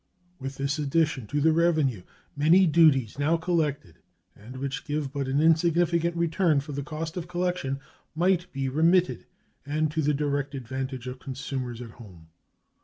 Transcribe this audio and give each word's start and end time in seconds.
With 0.39 0.55
this 0.55 0.79
addition 0.79 1.27
to 1.27 1.39
the 1.39 1.51
revenue, 1.51 2.01
many 2.35 2.65
duties 2.65 3.19
now 3.19 3.37
collected, 3.37 3.99
and 4.35 4.57
which 4.57 4.83
give 4.83 5.13
but 5.13 5.27
an 5.27 5.39
insignificant 5.39 6.15
return 6.15 6.59
for 6.59 6.71
the 6.71 6.81
cost 6.81 7.17
of 7.17 7.27
collection, 7.27 7.79
might 8.15 8.51
be 8.51 8.67
remitted, 8.67 9.27
and 9.63 9.91
to 9.91 10.01
the 10.01 10.15
direct 10.15 10.55
advantage 10.55 11.05
of 11.05 11.19
consumers 11.19 11.83
at 11.83 11.91
home. 11.91 12.29